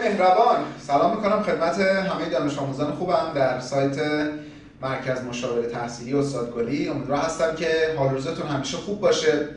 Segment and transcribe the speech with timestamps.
[0.00, 0.56] مهربان.
[0.86, 3.96] سلام می‌کنم خدمت همه دانش آموزان خوبم در سایت
[4.82, 6.88] مرکز مشاوره تحصیلی استاد گلی.
[6.88, 7.68] امیدوارم هستم که
[7.98, 9.48] حال روزتون همیشه خوب باشه.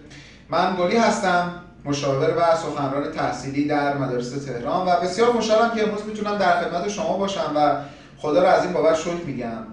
[0.49, 1.51] من گلی هستم
[1.85, 6.89] مشاور و سخنران تحصیلی در مدارس تهران و بسیار خوشحالم که امروز می‌تونم در خدمت
[6.89, 7.75] شما باشم و
[8.17, 9.63] خدا رو از این بابت شکر میگم.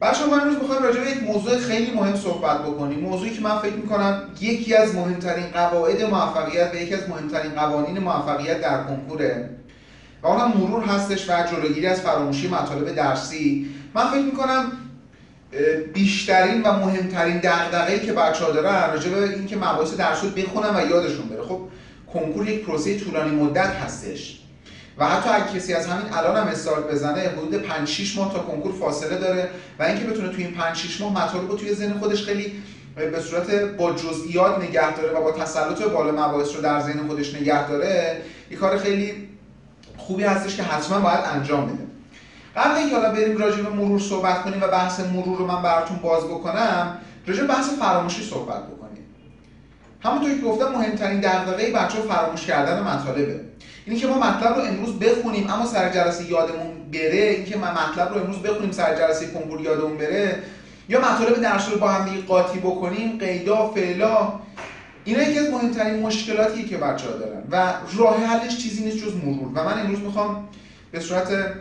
[0.00, 3.00] بچه ما امروز می‌خوایم راجع به یک موضوع خیلی مهم صحبت بکنیم.
[3.00, 7.98] موضوعی که من فکر می‌کنم یکی از مهمترین قواعد موفقیت و یکی از مهمترین قوانین
[7.98, 9.50] موفقیت در کنکوره.
[10.22, 13.66] و اونم مرور هستش و جلوگیری از فراموشی مطالب درسی.
[13.94, 14.72] من فکر می‌کنم
[15.94, 21.28] بیشترین و مهمترین دغدغه‌ای که بچه‌ها دارن راجع به اینکه مباحث درسی بخونن و یادشون
[21.28, 21.42] بره.
[21.42, 21.60] خب
[22.12, 24.38] کنکور یک پروسه طولانی مدت هستش
[24.98, 28.38] و حتی اگه کسی از همین الان هم استارت بزنه حدود 5 6 ماه تا
[28.38, 31.98] کنکور فاصله داره و اینکه بتونه توی این 5 6 ماه مطالب رو توی ذهن
[31.98, 32.52] خودش خیلی
[32.96, 37.34] به صورت با جزئیات نگه داره و با تسلط بالا مباحث رو در ذهن خودش
[37.34, 39.28] نگه داره یه کار خیلی
[40.06, 41.86] خوبی هستش که حتما باید انجام بده
[42.56, 45.96] قبل اینکه حالا بریم راجع به مرور صحبت کنیم و بحث مرور رو من براتون
[45.96, 49.04] باز بکنم راجع بحث فراموشی صحبت بکنیم.
[50.00, 53.40] همونطور که گفتم مهمترین دغدغه بچه‌ها فراموش کردن مطالبه.
[53.86, 58.14] اینی که ما مطلب رو امروز بخونیم اما سر جلسه یادمون بره اینکه ما مطلب
[58.14, 60.42] رو امروز بخونیم سر جلسه کنکور یادمون بره
[60.88, 64.32] یا مطالب درس رو با هم دیگه قاطی بکنیم قیدا فعلا
[65.04, 67.42] اینا یکی از مهمترین مشکلاتی که بچه ها دارن.
[67.50, 69.48] و راه حلش چیزی نیست جز مرور.
[69.54, 70.48] و من امروز می‌خوام
[70.92, 71.54] به صورت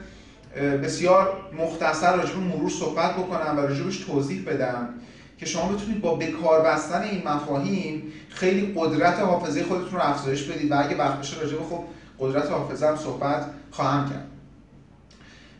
[0.84, 4.90] بسیار مختصر راجع به مرور صحبت بکنم و راجبش توضیح بدم
[5.38, 10.72] که شما بتونید با بکار بستن این مفاهیم خیلی قدرت حافظه خودتون رو افزایش بدید.
[10.72, 11.84] و اگه وقت بشه راجع به خب
[12.20, 14.28] قدرت حافظه هم صحبت خواهم کرد.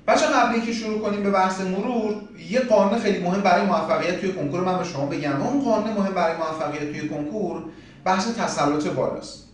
[0.08, 2.16] بچه قبل اینکه شروع کنیم به بحث مرور
[2.50, 5.42] یه قانون خیلی مهم برای موفقیت توی کنکور من به شما بگم.
[5.42, 7.64] اون قانون مهم برای موفقیت توی کنکور
[8.06, 9.48] بحث تسلط بالاست.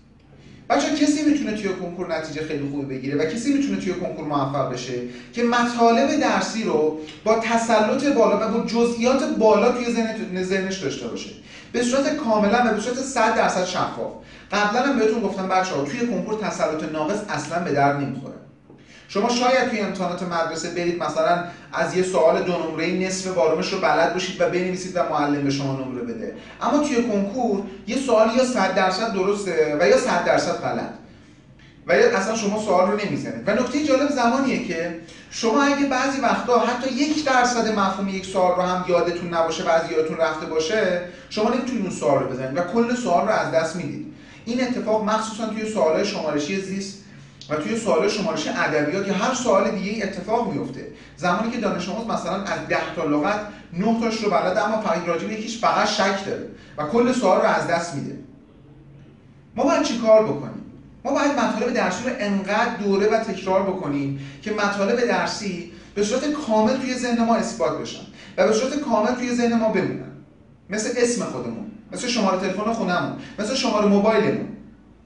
[0.69, 4.73] بچه کسی می‌تونه توی کنکور نتیجه خیلی خوبی بگیره و کسی می‌تونه توی کنکور موفق
[4.73, 4.93] بشه
[5.33, 11.07] که مطالب درسی رو با تسلط بالا و با جزئیات بالا توی ذهن ذهنش داشته
[11.07, 11.29] باشه.
[11.71, 14.13] به صورت کاملا و به صورت 100 درصد شفاف.
[14.51, 18.46] قبلا هم بهتون گفتم بچه ها توی کنکور تسلط ناقص اصلا به در نمی‌خوره.
[19.07, 23.79] شما شاید توی امتحانات مدرسه برید مثلا از یه سوال دو نمره نصف بارمش رو
[23.79, 26.33] بلد باشید و بنویسید و معلم به شما نمره بده.
[26.61, 30.89] اما توی کنکور یه سوال یا 100 درصد درسته و یا 100 درصد غلط.
[31.87, 33.49] و یا اصلا شما سوال رو نمی‌زنید.
[33.49, 34.99] و نکته جالب زمانیه که
[35.31, 39.93] شما اگه بعضی وقتا حتی یک درصد مفهوم یک سوال رو هم یادتون نباشه بعضی
[39.93, 43.75] یادتون رفته باشه شما نمی‌تونید اون سوال رو بزنید و کل سوال رو از دست
[43.75, 44.13] می‌دید.
[44.45, 47.03] این اتفاق مخصوصا توی سوالهای شمارشی زیست
[47.49, 50.87] و توی سوال شمارش ادبیات یا هر سوال دیگه اتفاق میفته
[51.17, 53.39] زمانی که دانش آموز مثلا از 10 تا لغت
[53.73, 56.47] 9 تاش رو بلده اما فقط راجع به یکیش فقط شک داره
[56.77, 58.19] و کل سوال رو از دست میده.
[59.55, 60.63] ما باید چیکار بکنیم؟
[61.05, 66.31] ما باید مطالب درسی رو انقدر دوره و تکرار بکنیم که مطالب درسی به صورت
[66.31, 68.01] کامل توی ذهن ما اثبات بشن
[68.37, 70.11] و به صورت کامل توی ذهن ما بمونن.
[70.69, 74.56] مثل اسم خودمون مثل شماره تلفن خونمون مثل شماره موبایلمون.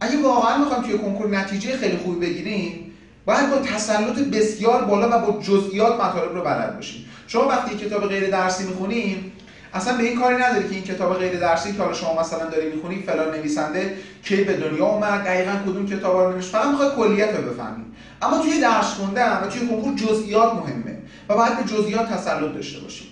[0.01, 2.91] اگه واقعا می‌خوام توی کنکور نتیجه خیلی خوبی بگیریم
[3.25, 8.07] باید با تسلط بسیار بالا و با جزئیات مطالب رو بلد باشیم شما وقتی کتاب
[8.07, 9.31] غیر درسی می‌خونیم
[9.73, 12.69] اصلا به این کاری نداری که این کتاب غیر درسی که حالا شما مثلا داری
[12.69, 16.49] می‌خونی فلان نویسنده کی به دنیا اومد دقیقا کدوم کتاب رو نوشت.
[16.49, 17.83] فقط می‌خوای کلیت رو بفهمی.
[18.21, 20.97] اما توی درس خوندن و توی کنکور جزئیات مهمه
[21.29, 23.07] و باید به جزئیات تسلط داشته باشیم.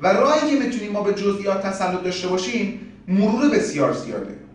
[0.00, 4.45] و راهی که می‌تونیم ما به جزئیات تسلط داشته باشیم مرور بسیار زیاده.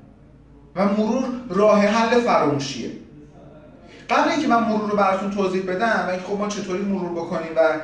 [0.75, 2.89] و مرور راه حل فراموشیه.
[4.09, 7.79] قبل اینکه من مرور رو براتون توضیح بدم و خب ما چطوری مرور بکنیم و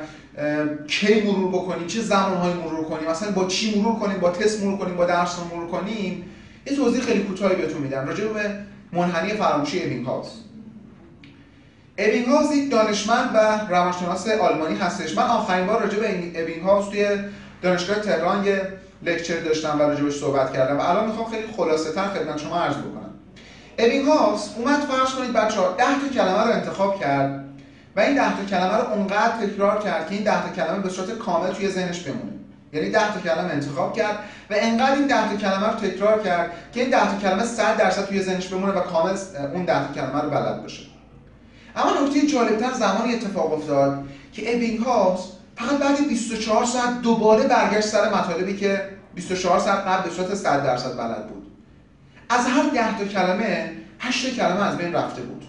[0.86, 4.78] کی مرور بکنیم چه زمانهایی مرور کنیم مثلا با چی مرور کنیم با تست مرور
[4.78, 6.24] کنیم با درس مرور کنیم
[6.66, 8.06] یه توضیح خیلی کوتاهی بهتون میدم.
[8.06, 8.54] راجع به
[8.92, 10.28] منحنی فراموشی هاوس
[11.98, 15.16] ابینگ هاوس یک دانشمند و روانشناس آلمانی هستش.
[15.16, 17.06] من آخرین بار راجع به هاوس توی
[17.62, 18.68] دانشگاه تهران یه
[19.02, 22.74] لکچر داشتم و راجبش صحبت کردم و الان می‌خوام خیلی خلاصه تر خدمت شما عرض
[22.74, 23.14] بکنم.
[24.08, 27.44] هاوس اومد فرض کنید بچه ها 10 تا کلمه رو انتخاب کرد
[27.96, 30.88] و این 10 تا کلمه رو اونقدر تکرار کرد که این 10 تا کلمه به
[30.88, 32.32] صورت کامل توی ذهنش بمونه.
[32.72, 34.18] یعنی 10 تا کلمه انتخاب کرد
[34.50, 37.76] و انقدر این 10 تا کلمه رو تکرار کرد که این 10 تا کلمه 100
[37.76, 39.16] درصد توی ذهنش بمونه و کامل
[39.54, 40.82] اون 10 تا کلمه رو بلد باشه.
[41.76, 45.20] اما نکته جالبتر زمانی اتفاق افتاد که هاوس
[45.58, 50.64] فقط بعد 24 ساعت دوباره برگشت سر مطالبی که 24 ساعت قبل به صورت 100
[50.64, 51.46] درصد بلد بود.
[52.28, 55.44] از هر 10 تا کلمه 8 کلمه از بین رفته بود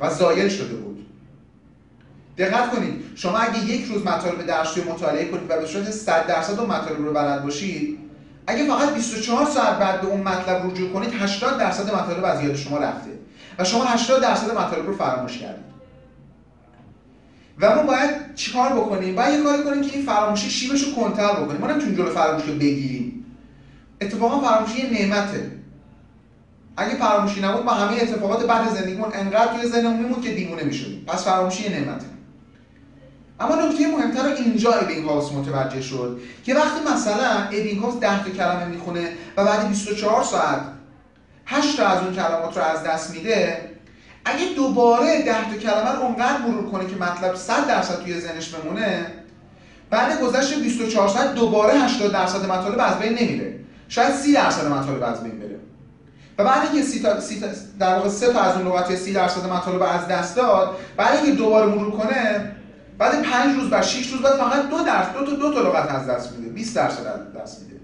[0.00, 1.06] و زایل شده بود.
[2.38, 6.26] دقت کنید شما اگه یک روز مطالب درسی رو مطالعه کنید و به صورت 100
[6.26, 7.98] درصد اون مطالب رو بلد باشید
[8.46, 12.56] اگه فقط 24 ساعت بعد به اون مطلب رجوع کنید 80 درصد مطالب از یاد
[12.56, 13.10] شما رفته
[13.58, 15.69] و شما 80 درصد مطالب رو فراموش کردید.
[17.60, 21.32] و ما باید چیکار بکنیم؟ باید یه کاری کنیم که این فراموشی شیبش رو کنتر
[21.32, 21.60] بکنیم.
[21.60, 23.24] ما نمی‌تونیم جلو فراموشی رو بگیریم.
[24.00, 25.50] اتفاقا فراموشی یه نعمته.
[26.76, 31.04] اگه فراموشی نبود ما همه اتفاقات بعد زندگیمون انقدر توی ذهنمون میمون که دیوونه می‌شدیم
[31.06, 32.06] پس فراموشی یه نعمته.
[33.40, 38.24] اما نکته مهمتر رو اینجا ابینگ هاوس متوجه شد که وقتی مثلا ابینگ هاوس 10
[38.24, 40.60] تا کلمه می‌خونه و بعد 24 ساعت
[41.46, 43.70] 8 تا از اون کلمات رو از دست میده
[44.30, 48.48] اگه دوباره 10 تا کلمه رو اونقدر مرور کنه که مطلب 100 درصد توی ذهنش
[48.48, 49.06] بمونه
[49.90, 53.54] بعد گذشت 24 ساعت دوباره 80 درصد مطالب از بین نمیره.
[53.88, 55.58] شاید 30 درصد مطالب از بین بره.
[56.38, 57.46] و بعد اینکه سی تا, سی تا
[57.78, 61.32] در واقع سه تا از اون لغات 30 درصد مطالب از دست داد بعد اینکه
[61.32, 62.52] دوباره مرور کنه
[62.98, 65.90] بعد 5 روز بعد 6 روز بعد فقط دو درصد دو تا دو تا لغت
[65.90, 66.52] از دست میده.
[66.52, 67.80] 20 درصد از دست میده.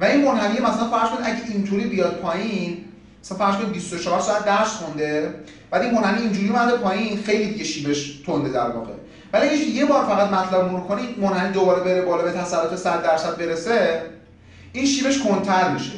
[0.00, 2.84] و این منحنی مثلا فرض کنید اگه اینطوری بیاد پایین
[3.24, 5.34] مثلا فرض کنید 24 ساعت درس خونده
[5.72, 8.92] بعد این منحنی اینجوری اومده پایین خیلی دیگه شیبش تنده در واقع.
[9.32, 13.02] ولی اگه یه بار فقط مطلب مرور کنید منحنی دوباره بره بالا به تسلط 100
[13.02, 14.02] درصد برسه
[14.72, 15.92] این شیبش کنتر میشه.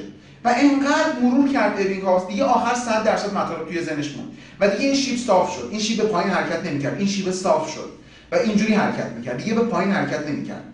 [0.45, 4.29] و انقدر مرور کرد ابینگ هاوس دیگه آخر 100 درصد مطالب توی ذهنش موند.
[4.61, 5.69] و دیگه این شیب صاف شد.
[5.71, 6.99] این شیب به پایین حرکت نمی‌کرد.
[6.99, 7.91] این شیب صاف شد.
[8.33, 9.37] و اینجوری حرکت می‌کرد.
[9.37, 10.65] دیگه به پایین حرکت نمی‌کرد.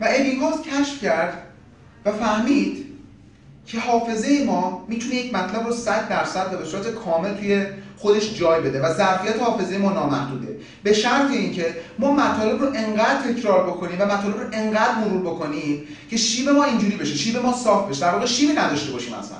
[0.00, 0.08] و
[0.40, 1.42] هاوس کشف کرد
[2.04, 2.85] و فهمید
[3.66, 7.66] که حافظه ما می‌تونه یک مطلب رو 100 درصد به صورت کامل توی
[7.96, 10.58] خودش جای بده و ظرفیت حافظه ما نامحدوده.
[10.82, 15.86] به شرط اینکه ما مطالب رو انقدر تکرار بکنیم و مطالب رو انقدر مرور بکنیم
[16.10, 19.36] که شیب ما اینجوری بشه شیب ما صاف بشه در واقع شیبی نداشته باشیم اصلا.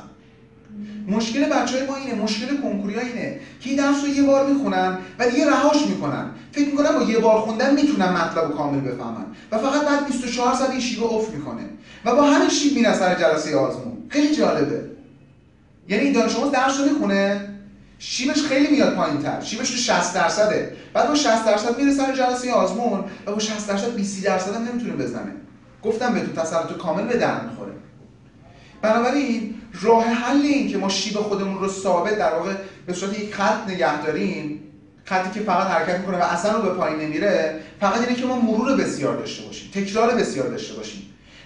[1.06, 4.98] مشکل بچه های ما اینه مشکل کنکوری اینه که این درس رو یه بار می‌خونن
[5.18, 6.30] و دیگه رهاش می‌کنن.
[6.52, 10.54] فکر می‌کنن با یه بار خوندن می‌تونن مطلب رو کامل بفهمن و فقط بعد 24
[10.54, 11.62] ساعت این شیب افت می‌کنه
[12.04, 13.96] و با همین شیب میره سر جلسه آزمون.
[14.08, 14.90] خیلی جالبه.
[15.88, 17.48] یعنی این دانش درس رو می‌خونه
[17.98, 20.76] شیبش خیلی میاد پایین تر شیبش تو 60 درصده.
[20.92, 24.62] بعد با 60 درصد میره سر جلسه آزمون و با 60 درصد 20 درصد هم
[24.64, 25.32] نمی‌تونه بزنه.
[25.82, 27.72] گفتم به تو تسلط کامل به در می‌خوره.
[28.82, 32.54] بنابراین راه حل این که ما شیب خودمون رو ثابت در واقع
[32.86, 34.60] به صورت یک خط نگه داریم
[35.04, 38.40] خطی که فقط حرکت می‌کنه و اصلا رو به پایین نمیره فقط اینه که ما
[38.40, 41.02] مرور بسیار داشته باشیم تکرار بسیار داشته باشیم.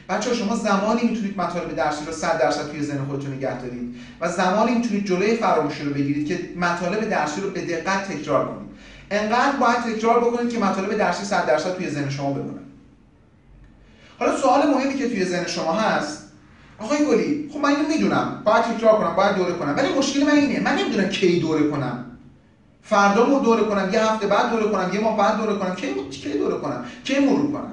[0.08, 4.28] بچه شما زمانی می‌تونید مطالب درسی رو 100 درصد توی ذهن خودتون نگه دارید و
[4.28, 8.70] زمانی می‌تونید جلوی فراموشی رو بگیرید که مطالب درسی رو به دقت تکرار کنید.
[9.10, 12.60] انقدر باید تکرار بکنید که مطالب درسی 100 درصد توی ذهن شما بمونه.
[14.18, 16.29] حالا سوال مهمی که توی ذهن شما هست
[16.80, 18.42] آقای گلی خب من اینو می‌دونم.
[18.44, 19.74] باید تکرار کنم باید دوره کنم.
[19.76, 20.60] ولی مشکل من اینه.
[20.60, 22.04] من نمی‌دونم کی دوره کنم.
[22.82, 25.74] فردا مو دوره کنم یه هفته بعد دوره کنم یه ماه بعد دوره کنم.
[25.74, 27.72] کی کی دوره کنم؟ کی مرور کنم؟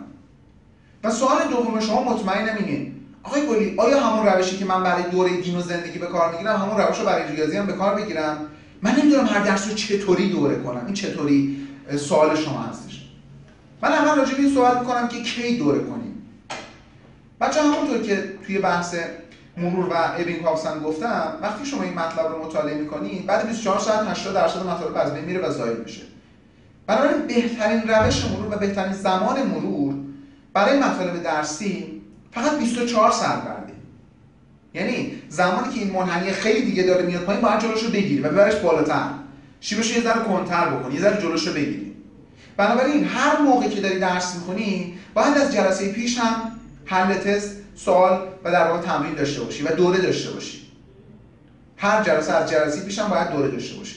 [1.03, 2.91] و سوال دوم شما مطمئنم اینه.
[3.23, 6.55] آقای گلی آیا همون روشی که من برای دوره دین و زندگی به کار می‌گیرم
[6.55, 8.37] همون روش رو برای ریاضی هم به کار بگیرم
[8.81, 10.85] من نمی‌دونم هر درس رو چطوری دوره کنم.
[10.85, 11.67] این چطوری
[11.97, 13.07] سوال شما هستش.
[13.81, 16.06] من اول راجع به این صحبت می‌کنم که کی دوره کنیم
[17.41, 18.95] بچه همونطور که توی بحث
[19.57, 24.07] مرور و ابینگ هم گفتم وقتی شما این مطلب رو مطالعه می‌کنید بعد 24 ساعت
[24.07, 26.01] 80 درصد مطالب از بین میره و زایل میشه.
[26.87, 29.93] بنابراین بهترین روش مرور و بهترین زمان مرور
[30.53, 32.01] برای مطالب درسی
[32.31, 33.73] فقط 24 ساعت بعده.
[34.73, 38.29] یعنی زمانی که این منحنی خیلی دیگه داره میاد پایین باید جلوش رو بگیری و
[38.29, 39.09] ببرش بالاتر.
[39.61, 41.95] شیبش یه ذره کنتر بکنی یه ذره جلوش رو بگیری.
[42.57, 46.56] بنابراین هر موقع که داری درس می‌کنی باید از جلسه پیش هم
[46.87, 50.61] حل تست سوال و در واقع تمرین داشته باشی و دوره داشته باشی.
[51.77, 53.95] هر جلسه از جلسه پیش هم باید دوره داشته باشی.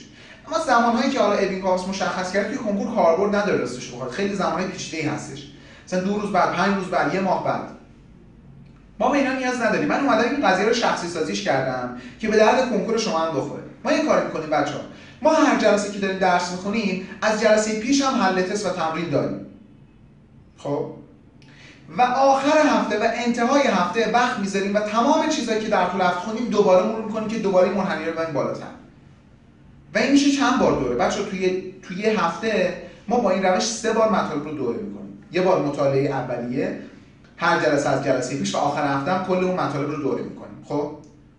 [0.48, 4.10] اما زمانهایی که حالا ابین مشخص کرد توی کنکور کاربرد نداره راستش بخواد.
[4.10, 5.46] خیلی زمانهای پیچیده‌ای هستش.
[5.86, 7.68] مثلا دو روز بعد پنج روز بعد یه ماه بعد.
[8.98, 9.88] ما به اینا نیاز نداریم.
[9.88, 13.62] من اومدم این قضیه رو شخصی سازیش کردم که به درد کنکور شما هم بخوره.
[13.84, 14.80] ما یه کاری می‌کنیم بچه ها
[15.22, 19.10] ما هر جلسه که داریم درس می‌خونیم از جلسه پیش هم حل تست و تمرین
[19.10, 19.46] داریم.
[20.56, 20.90] خب؟
[21.98, 26.20] و آخر هفته و انتهای هفته وقت می‌ذاریم و تمام چیزهایی که در طول هفته
[26.20, 28.66] خونیم دوباره مرور می‌کنیم که دوباره منحنی رو ببریم بالاتر.
[29.94, 30.96] و این میشه چند بار دوره.
[30.96, 32.76] بچه توی توی هفته
[33.08, 35.18] ما با این روش سه بار مطالب رو دوره می‌کنیم.
[35.32, 36.80] یه بار مطالعه اولیه
[37.36, 40.64] هر جلسه از جلسه پیش و آخر هفته هم کل اون مطالب رو دوره می‌کنیم.
[40.64, 40.90] خب؟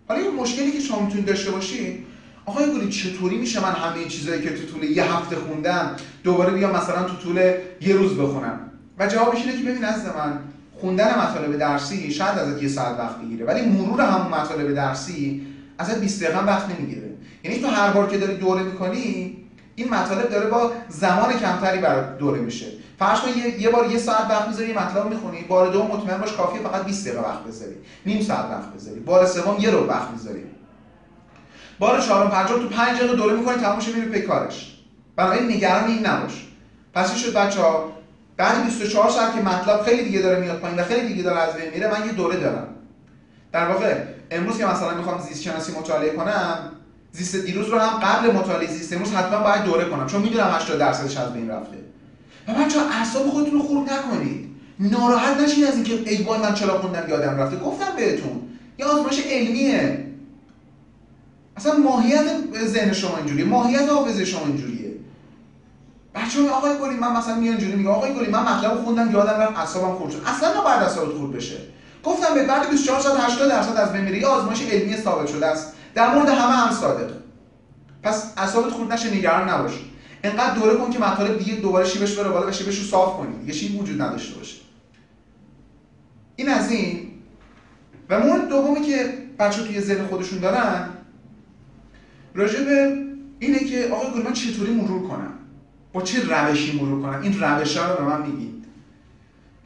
[0.08, 2.04] حالا این مشکلی که شما می‌تونید داشته باشید
[2.46, 6.76] آقای گلی چطوری میشه من همه چیزایی که تو طول یه هفته خوندم دوباره بیام
[6.76, 7.36] مثلا تو طول
[7.80, 10.38] یه روز بخونم؟ و جوابش اینه که ببین از من
[10.80, 15.46] خوندن مطالب درسی شاید ازت یه ساعت وقت بگیره ولی مرور همون مطالب درسی
[15.78, 17.10] ازت 20 دقیقه وقت نمی‌گیره.
[17.44, 19.36] یعنی تو هر بار که داری دوره می‌کنی
[19.74, 22.66] این مطالب داره با زمان کمتری برات دوره میشه.
[22.98, 26.32] فرض کن یه،, بار یه ساعت وقت می‌ذاری یه مطلب می‌خونی بار دوم مطمئن باش
[26.32, 27.74] کافیه فقط 20 دقیقه وقت بذاری.
[28.06, 29.00] نیم ساعت وقت بذاری.
[29.00, 30.44] بار سوم یه رو وقت می‌ذاری.
[31.78, 34.76] بار چهارم پنجم تو 5 دقیقه دوره می‌کنی تمامش میره پی کارش.
[35.16, 36.46] بنابراین نگران این نباش.
[36.94, 37.92] پس شد بچه ها
[38.36, 41.54] بعد 24 ساعت که مطلب خیلی دیگه داره میاد پایین و خیلی دیگه داره از
[41.54, 42.66] بین میره من یه دوره دارم.
[43.52, 43.94] در واقع
[44.30, 46.58] امروز که مثلا می‌خوام زیست شناسی مطالعه کنم
[47.12, 50.78] زیست دیروز رو هم قبل مطالعه زیست امروز حتما باید دوره کنم چون می‌دونم 80
[50.78, 51.76] درصدش از بین رفته.
[52.48, 54.48] و بچه اعصاب خودتون رو خورد نکنید؟
[54.80, 57.56] ناراحت نشین از اینکه ای من چرا خوندم یادم رفته.
[57.56, 58.42] گفتم بهتون
[58.78, 60.06] یه آزمایش علمیه.
[61.56, 62.24] اصلا ماهیت
[62.64, 64.71] ذهن شما اینجوریه ماهیت حافظه شما اینجوریه.
[66.14, 69.40] بچه های آقای گلی من مثلا میان اینجوری میگه آقای گلی من مطلب خوندم یادم
[69.40, 70.22] رفت اعصابم خورد شد.
[70.26, 71.56] اصلا نباید اعصابت خورد بشه.
[72.04, 75.72] گفتم به بعد 24 ساعت 80 درصد از بین آزمایش علمی ثابت شده است.
[75.94, 77.14] در مورد همه هم صادقه
[78.02, 79.72] پس اعصابت خورد نشه نگران نباش.
[80.24, 83.52] انقدر دوره کن که مطالب دیگه دوباره شیبش بره بالا و شیبش صاف کنی.
[83.52, 84.56] دیگه وجود نداشته باشه.
[86.36, 87.08] این از این.
[88.10, 90.88] و مورد دومی که بچه توی ذهن خودشون دارن
[92.34, 92.96] راجع به
[93.38, 95.32] اینه که آقای گل من چطوری مرور کنم؟
[95.92, 98.64] با چه روشی مرور کنم؟ این روش رو به من میگید.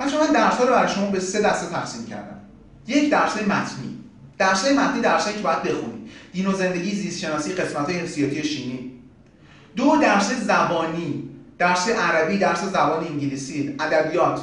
[0.01, 2.41] بچه من درس رو برای شما به سه دسته تقسیم کردم.
[2.87, 3.99] یک درس متنی.
[4.39, 6.11] درس متنی درس که باید بخونید.
[6.33, 8.93] دین و زندگی زیست شناسی قسمت های حفظیاتی شیمی.
[9.77, 11.31] دو درس زبانی.
[11.59, 13.75] درس عربی درس زبان انگلیسی.
[13.81, 14.41] ادبیات.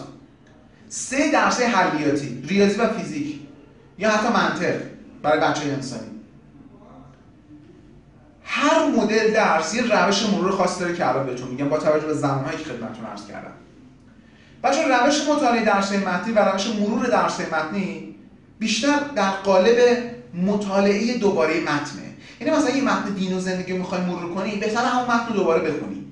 [0.89, 3.39] سه درس حلیاتی ریاضی و فیزیک.
[3.97, 4.75] یا حتی منطق.
[5.23, 6.12] برای بچه انسانی.
[8.45, 12.13] هر مدل درس یه روش مرور خاصی داره که الان بهتون میگم با توجه به
[12.13, 13.51] زمانهایی که خدمتتون عرض کردم.
[14.63, 18.15] بچه روش مطالعه درس متنی و روش مرور درس متنی
[18.59, 19.77] بیشتر در قالب
[20.33, 22.03] مطالعه دوباره متنه.
[22.39, 25.61] یعنی مثلا یه متن دین و زندگی می‌خوای مرور کنی بهتر همون متن رو دوباره
[25.71, 26.05] بخونی.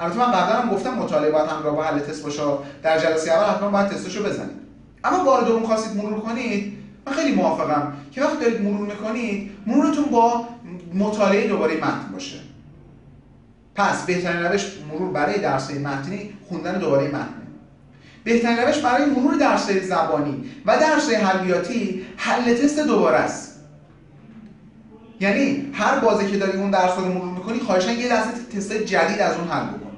[0.00, 2.42] البته من قبلا هم گفتم مطالعه باید همراه با حل تست باشه
[2.82, 4.56] در جلسه اول حتما باید تستشو بزنید.
[5.04, 10.04] اما بار دوم خواستید مرور کنید من خیلی موافقم که وقتی دارید مرور می‌کنید مرورتون
[10.04, 10.48] با
[10.94, 12.36] مطالعه دوباره متن باشه.
[13.74, 17.46] پس بهترین روش مرور برای درس متنی خوندن دوباره متنه.
[18.24, 23.60] بهترین روش برای مرور درس زبانی و درس حلیاتی حل تست دوباره است.
[25.20, 29.20] یعنی هر بازه که داری اون درس رو مرور می‌کنی خواهشن یه دسته تست جدید
[29.20, 29.96] از اون حل بکن.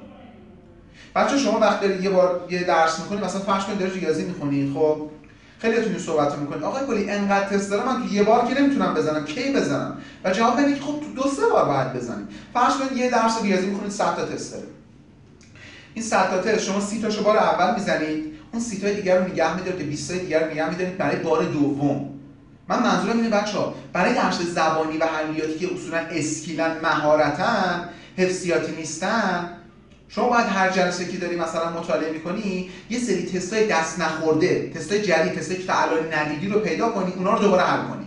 [1.15, 4.71] بچه شما وقتی داری یه بار یه درس می‌کنی مثلا فرض کنید داری ریاضی می‌خونی
[4.73, 5.01] خب؟
[5.61, 8.93] خیلی اتونی صحبت می‌کنی آقای گلی انقدر تست دارم من تو یه بار که نمی‌تونم
[8.93, 12.73] بزنم کی بزنم؟ و جواب بدید که خب تو دو سه بار باید بزنیم فرض
[12.73, 14.67] کنید یه درس ریاضی می‌خونید 100 تا تست داره
[15.93, 19.31] این 100 تا تست شما 30 تاشو بار اول می‌زنید اون 30 تا دیگر رو
[19.31, 22.09] نگه میدارید 20 تا دیگر رو نگه میدارید برای بار دوم.
[22.67, 28.71] من منظورم اینه بچه ها برای درس زبانی و حلیاتی که اصولا اسکیلن مهارتن حفظیاتی
[28.71, 29.49] نیستن
[30.09, 35.01] شما باید هر جلسه که داری مثلا مطالعه می‌کنی یه سری تستای دست نخورده تستای
[35.01, 38.05] جدید تستای که تعالای ندیدی رو پیدا کنی اونا رو دوباره حل کنی.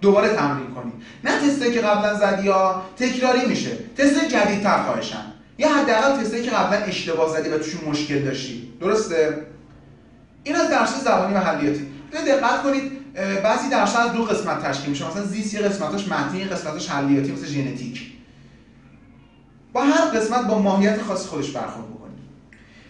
[0.00, 0.92] دوباره تمرین کنی.
[1.24, 5.24] نه تستایی که قبلا زدی یا تکراری میشه تست جدیدتر خواهشن
[5.58, 8.72] یا حداقل تستایی که قبلا اشتباه زدی و توشون مشکل داشتی.
[8.80, 9.46] درسته؟
[10.44, 11.86] این از درس زبانی و حلیاتی.
[12.26, 15.10] دقت کنید بعضی درس از دو قسمت تشکیل میشه.
[15.10, 18.13] مثلا زیست یه قسمتاش متنی یه قسمتاش حلیاتی مثل ژنتیک.
[19.74, 22.18] با هر قسمت با ماهیت خاص خودش برخورد بکنید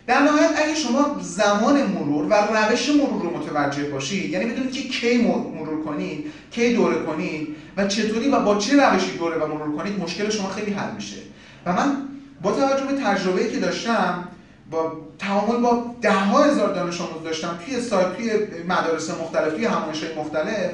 [0.07, 4.83] در نهایت اگه شما زمان مرور و روش مرور رو متوجه باشید یعنی بدونید که
[4.89, 9.77] کی مرور کنید کی دوره کنید و چطوری و با چه روشی دوره و مرور
[9.77, 11.17] کنید مشکل شما خیلی حل میشه.
[11.67, 11.97] و من
[12.43, 14.29] با توجه به تجربه‌ای که داشتم
[14.71, 18.31] با تعامل با ده ها هزار دانش آموز داشتم توی سایت توی
[18.69, 20.71] مدارس مختلف توی همایش‌های مختلف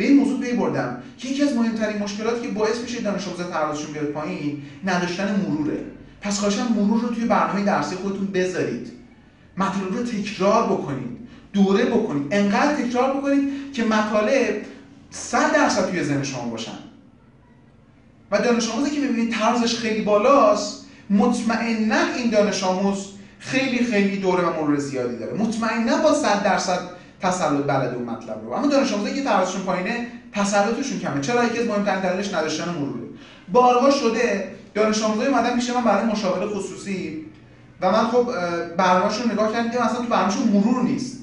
[0.00, 3.44] به این موضوع پی بردم که یکی از مهمترین مشکلاتی که باعث میشه دانش آموزا
[3.44, 5.78] ترازشون بیاد پایین نداشتن مروره.
[6.20, 8.92] پس خواهشم مرور رو توی برنامه درسی خودتون بذارید.
[9.56, 11.18] مطالب رو تکرار بکنید.
[11.52, 12.26] دوره بکنید.
[12.30, 14.54] انقدر تکرار بکنید که مطالب
[15.10, 16.78] 100 درصد توی ذهن شما باشن.
[18.30, 23.06] و دانش آموزی که می‌بینید طرزش خیلی بالاست مطمئنا این دانش آموز
[23.38, 25.38] خیلی خیلی دوره و مرور زیادی داره.
[25.38, 28.52] مطمئنا با 100 درصد تسلط بلد اون مطلب رو.
[28.52, 31.20] اما دانش آموزایی که ترازشون پایینه تسلطشون کمه.
[31.20, 33.06] چرا؟ یکی از مهمترین دلایلش نداشتن مروره
[33.52, 37.26] بارها شده دانش آموزای اومدن پیش من برای مشاوره خصوصی
[37.80, 38.30] و من خب
[38.76, 41.16] برنامه‌شون نگاه کردم دیدم اصلا تو برنامه‌شون مرور نیست.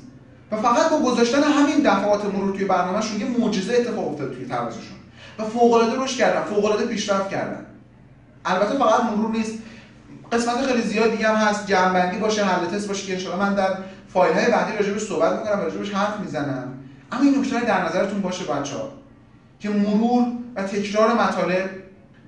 [0.51, 4.98] و فقط با گذاشتن همین دفعات مرور توی برنامه‌شون یه معجزه اتفاق افتاد توی ترازشون
[5.39, 7.66] و فوق‌العاده رشد کردن فوق‌العاده پیشرفت کردن.
[8.46, 9.54] البته فقط مرور نیست.
[10.32, 11.68] قسمت خیلی زیاد دیگه هم هست.
[11.68, 13.77] جمع‌بندی باشه حل تست باشه که ان من در
[14.14, 16.74] فایل های بعدی راجبش صحبت می‌کنم راجبش حرف می‌زنم.
[17.12, 18.76] اما این نکته در نظرتون باشه بچه
[19.60, 21.70] که مرور و تکرار مطالب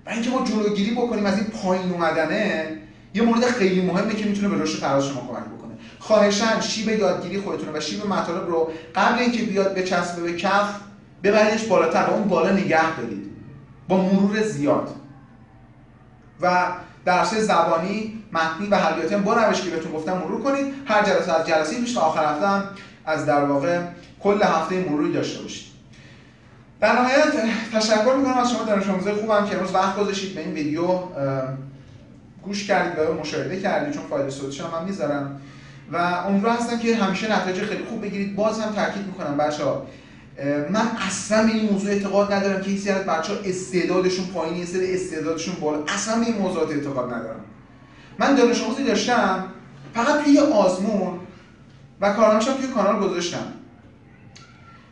[0.05, 2.77] و اینکه ما جلوگیری بکنیم از این پایین اومدنه
[3.13, 5.73] یه مورد خیلی مهمه که می‌تونه به رشد فراز شما کمک بکنه.
[5.99, 10.79] خواهشان شیب یادگیری خودتونه و شیب مطالب رو قبل اینکه بیاد به چسبه به کف
[11.23, 13.29] ببریدش بالاتر و اون بالا نگه دارید.
[13.87, 14.95] با مرور زیاد.
[16.41, 16.67] و
[17.05, 20.73] درس زبانی متنی و حلیاتی هم با روشی که بهتون گفتم مرور کنید.
[20.85, 22.63] هر جلسه از جلسه پیش تا آخر هفته هم
[23.05, 23.81] از در واقع
[24.19, 25.69] کل هفته مروری داشته باشید.
[26.81, 27.33] در نهایت
[27.73, 30.99] تشکر می‌کنم از شما دانش آموزای خوبم که امروز وقت گذاشتید به این ویدیو
[32.43, 35.41] گوش کردید و مشاهده کردید چون فایل صوتیش هم, می‌ذارم.
[35.93, 38.35] و امیدوار هستم که همیشه نتایج خیلی خوب بگیرید.
[38.35, 39.85] باز هم تاکید می‌کنم بچه ها
[40.69, 45.55] من اصلا به این موضوع اعتقاد ندارم که هیچ بچه ها استعدادشون پایینی سری استعدادشون
[45.55, 45.83] بالا.
[45.87, 47.39] اصلا به این موضوعات اعتقاد ندارم.
[48.19, 49.45] من دانش آموزی داشتم
[49.93, 51.19] فقط توی آزمون
[52.01, 53.53] و کارنامه‌شم توی کانال گذاشتم.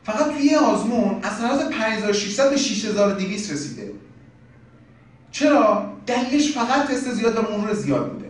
[0.04, 3.92] فقط توی یه آزمون از طرز 5600 به 6200 رسیده.
[5.32, 8.30] چرا؟ دلیلش فقط تست زیاد و مرور زیاد بوده.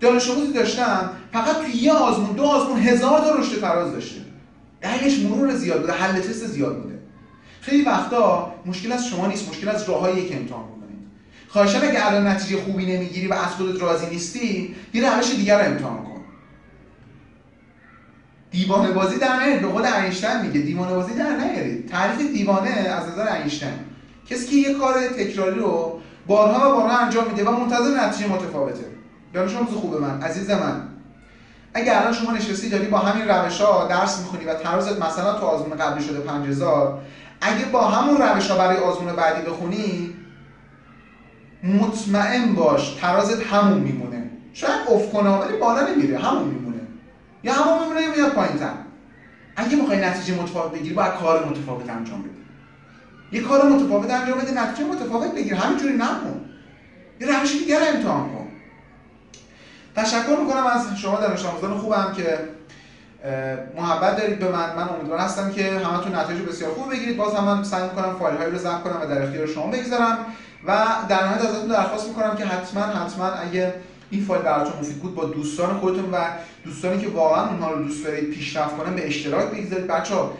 [0.00, 4.20] دانش آموزی داشتم فقط توی یه آزمون دو آزمون هزار تا رشد تراز داشته.
[4.80, 6.98] دلیلش مرور زیاد بوده حل تست زیاد بوده.
[7.60, 10.75] خیلی وقتا مشکل از شما نیست مشکل از راههایی که امتحان
[11.56, 15.72] خواهشان اگه الان نتیجه خوبی نمی‌گیری و از خودت راضی نیستی یه روش دیگر رو
[15.72, 16.20] امتحان کن.
[18.50, 20.60] دیوانه بازی در نیارید به قول اینشتین میگه.
[20.60, 23.68] دیوانه بازی در نیارید تعریف دیوانه از نظر اینشتین
[24.30, 28.84] کسی که یه کار تکراری رو بارها و بارها انجام میده و منتظر نتیجه متفاوته.
[29.32, 30.82] دانش آموز خوب من عزیز من.
[31.74, 35.46] اگه الان شما نشستی داری با همین روش ها درس می‌خونی و ترازت مثلا تو
[35.46, 37.02] آزمون قبلی شده 5000
[37.40, 40.14] اگه با همون روش ها برای آزمون بعدی بخونی
[41.62, 44.30] مطمئن باش ترازت همون میمونه.
[44.52, 46.80] شاید افت کنه ولی بالا نمیره همون میمونه.
[47.42, 48.72] یا همون میمونه یا میاد پایین تر.
[49.56, 52.30] اگه می‌خوای نتیجه متفاوت بگیری باید کار متفاوت انجام بدی.
[53.32, 55.54] یه کار متفاوت انجام بده نتیجه متفاوت بگیر.
[55.54, 56.40] همینجوری نکن.
[57.20, 58.48] یه روش دیگر امتحان کن.
[59.96, 62.38] تشکر می‌کنم از شما دانش آموزان خوبم که
[63.76, 64.76] محبت دارید به من.
[64.76, 67.16] من امیدوار هستم که همتون نتایج بسیار خوب بگیرید.
[67.16, 70.18] باز هم من سعی می‌کنم فایل هایی رو ضبط کنم و در اختیار شما بگذارم
[70.66, 73.74] و در نهایت ازتون درخواست می‌کنم که حتما حتما اگه
[74.10, 76.16] این فایل براتون مفید بود با دوستان خودتون و
[76.64, 79.86] دوستانی که واقعا اونها رو دوست دارید پیشرفت کنن به اشتراک بگذارید.
[79.86, 80.32] بچه‌ها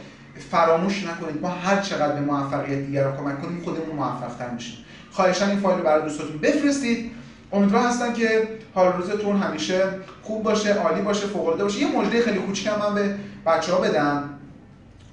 [0.51, 4.77] فراموش نکنید ما هر چقدر به موفقیت دیگر کمک کنیم خودمون موفق‌تر میشیم.
[5.11, 7.11] خواهشاً این فایل رو برای دوستاتون بفرستید.
[7.57, 9.83] امیدوار هستم که حال روزتون همیشه
[10.23, 11.81] خوب باشه عالی باشه فوق العاده باشه.
[11.81, 13.15] یه مژده خیلی کوچیکم من به
[13.47, 14.31] بچه‌ها بدم.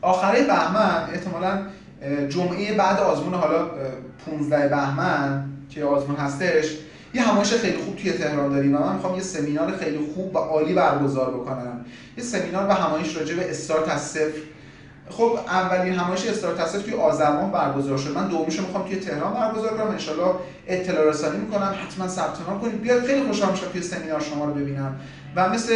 [0.01, 1.59] آخره بهمن احتمالاً
[2.29, 3.65] جمعه بعد آزمون حالا
[4.25, 6.77] 15 بهمن که آزمون هستش
[7.13, 10.37] یه همایش خیلی خوب توی تهران داریم و من می‌خوام یه سمینار خیلی خوب و
[10.37, 11.85] عالی برگزار بکنم.
[12.17, 14.39] یه سمینار و همایش راجع به استارت از صفر
[15.09, 18.15] خب اولین همایش استارت از صفر توی آذر ماه برگزار شد.
[18.15, 19.87] من دومیشو می‌خوام توی تهران برگزار کنم.
[19.87, 19.95] ان
[20.67, 21.75] اطلاع رسانی می‌کنم.
[21.85, 22.81] حتما ثبت نام کنید.
[22.81, 24.95] بیاید خیلی خوشحال میشم توی سمینار شما رو ببینم.
[25.35, 25.73] و مثل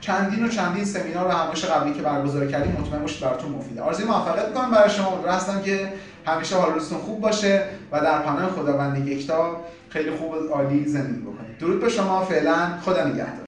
[0.00, 3.82] چندین و چندین سمینار و همایش قبلی که برگزار کردیم مطمئن باشید براتون مفیده.
[3.82, 5.18] آرزوی موفقیت می‌کنم برای شما.
[5.28, 5.92] هستم که
[6.26, 7.62] همیشه حال روزتون خوب باشه
[7.92, 9.56] و در پناه خداوند یکتا
[9.88, 11.58] خیلی خوب و عالی زندگی بکنید.
[11.60, 12.24] درود به شما.
[12.24, 13.44] فعلا خدا نگهدار.